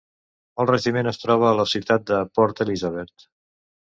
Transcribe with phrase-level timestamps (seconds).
[0.63, 3.29] El regiment es troba a la ciutat de Port Elisabeth.